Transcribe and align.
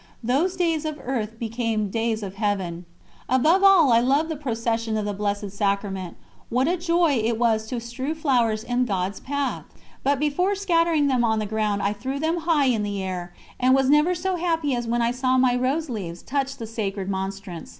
Those 0.23 0.55
days 0.55 0.83
of 0.83 0.99
earth 1.03 1.37
became 1.37 1.91
days 1.91 2.23
of 2.23 2.33
Heaven. 2.33 2.85
Above 3.29 3.63
all 3.63 3.93
I 3.93 3.99
loved 3.99 4.29
the 4.29 4.35
procession 4.35 4.97
of 4.97 5.05
the 5.05 5.13
Blessed 5.13 5.51
Sacrament: 5.51 6.17
what 6.49 6.67
a 6.67 6.75
joy 6.75 7.21
it 7.23 7.37
was 7.37 7.67
to 7.67 7.79
strew 7.79 8.15
flowers 8.15 8.63
in 8.63 8.85
God's 8.85 9.19
path! 9.19 9.65
But 10.01 10.19
before 10.19 10.55
scattering 10.55 11.05
them 11.05 11.23
on 11.23 11.37
the 11.37 11.45
ground 11.45 11.83
I 11.83 11.93
threw 11.93 12.17
them 12.17 12.37
high 12.39 12.65
in 12.65 12.81
the 12.81 13.03
air, 13.03 13.31
and 13.59 13.75
was 13.75 13.91
never 13.91 14.15
so 14.15 14.37
happy 14.37 14.73
as 14.73 14.87
when 14.87 15.03
I 15.03 15.11
saw 15.11 15.37
my 15.37 15.55
rose 15.55 15.87
leaves 15.87 16.23
touch 16.23 16.57
the 16.57 16.65
sacred 16.65 17.07
Monstrance. 17.07 17.69